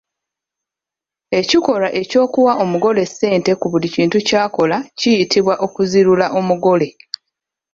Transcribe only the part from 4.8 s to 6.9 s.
kiyitibwa okuzirula omugole.